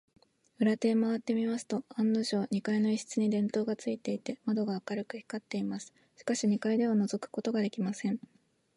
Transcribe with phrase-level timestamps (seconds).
[0.57, 5.93] 裏手へまわってみますと、案のじょう、二階の一室に電燈がついていて、窓が明るく光っています。
[6.15, 8.17] しかし、二階ではのぞくことができません。